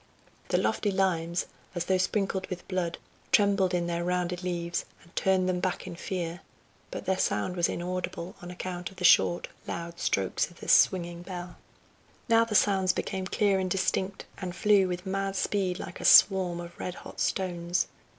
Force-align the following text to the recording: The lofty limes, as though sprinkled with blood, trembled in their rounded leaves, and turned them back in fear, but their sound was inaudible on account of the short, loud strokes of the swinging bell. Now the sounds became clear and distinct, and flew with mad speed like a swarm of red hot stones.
The 0.47 0.57
lofty 0.57 0.89
limes, 0.89 1.45
as 1.75 1.85
though 1.85 1.99
sprinkled 1.99 2.47
with 2.47 2.67
blood, 2.67 2.97
trembled 3.31 3.71
in 3.71 3.85
their 3.85 4.03
rounded 4.03 4.41
leaves, 4.41 4.83
and 5.03 5.15
turned 5.15 5.47
them 5.47 5.59
back 5.59 5.85
in 5.85 5.95
fear, 5.95 6.41
but 6.89 7.05
their 7.05 7.19
sound 7.19 7.55
was 7.55 7.69
inaudible 7.69 8.33
on 8.41 8.49
account 8.49 8.89
of 8.89 8.95
the 8.97 9.03
short, 9.05 9.47
loud 9.67 9.99
strokes 9.99 10.49
of 10.49 10.59
the 10.59 10.67
swinging 10.69 11.21
bell. 11.21 11.55
Now 12.27 12.43
the 12.45 12.55
sounds 12.55 12.93
became 12.93 13.27
clear 13.27 13.59
and 13.59 13.69
distinct, 13.69 14.25
and 14.39 14.55
flew 14.55 14.87
with 14.87 15.05
mad 15.05 15.35
speed 15.35 15.77
like 15.77 15.99
a 15.99 16.05
swarm 16.05 16.59
of 16.59 16.79
red 16.79 16.95
hot 16.95 17.19
stones. 17.19 17.85